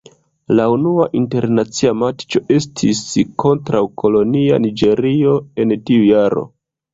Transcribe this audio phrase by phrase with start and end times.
[0.59, 3.01] La unua internacia matĉo estis
[3.45, 5.35] kontraŭ kolonia Niĝerio
[5.65, 6.47] en tiu jaro.